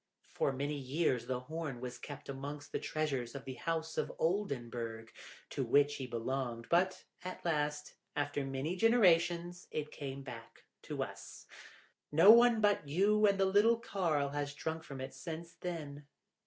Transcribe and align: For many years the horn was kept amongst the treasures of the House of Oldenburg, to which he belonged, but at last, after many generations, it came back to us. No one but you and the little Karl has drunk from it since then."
For 0.29 0.51
many 0.51 0.73
years 0.79 1.27
the 1.27 1.41
horn 1.41 1.79
was 1.79 1.99
kept 1.99 2.27
amongst 2.27 2.71
the 2.71 2.79
treasures 2.79 3.35
of 3.35 3.45
the 3.45 3.53
House 3.53 3.99
of 3.99 4.11
Oldenburg, 4.17 5.11
to 5.51 5.63
which 5.63 5.97
he 5.97 6.07
belonged, 6.07 6.67
but 6.69 7.03
at 7.23 7.45
last, 7.45 7.93
after 8.15 8.43
many 8.43 8.75
generations, 8.75 9.67
it 9.69 9.91
came 9.91 10.23
back 10.23 10.63
to 10.81 11.03
us. 11.03 11.45
No 12.11 12.31
one 12.31 12.61
but 12.61 12.87
you 12.87 13.27
and 13.27 13.39
the 13.39 13.45
little 13.45 13.77
Karl 13.77 14.29
has 14.29 14.55
drunk 14.55 14.81
from 14.83 14.99
it 15.01 15.13
since 15.13 15.53
then." 15.53 16.07